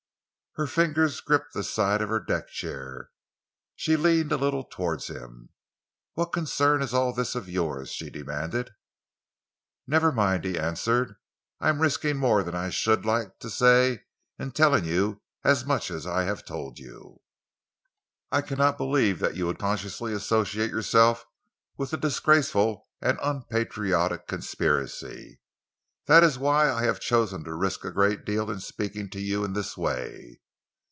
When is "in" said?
14.37-14.51, 28.51-28.59, 29.45-29.53